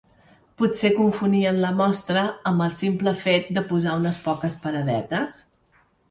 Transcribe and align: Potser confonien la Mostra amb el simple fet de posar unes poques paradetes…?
Potser 0.59 0.89
confonien 0.93 1.59
la 1.65 1.69
Mostra 1.81 2.23
amb 2.51 2.65
el 2.67 2.73
simple 2.79 3.13
fet 3.25 3.51
de 3.57 3.63
posar 3.73 3.93
unes 3.99 4.17
poques 4.29 4.57
paradetes…? 4.65 5.37